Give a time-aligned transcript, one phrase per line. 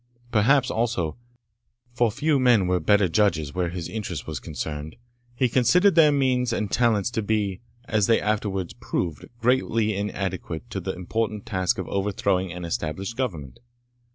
[0.31, 1.15] Perhaps also
[1.93, 4.95] for few men were better judges where his interest was concerned
[5.35, 10.79] he considered their means and talents to be, as they afterwards proved, greatly inadequate to
[10.79, 13.59] the important task of overthrowing an established Government.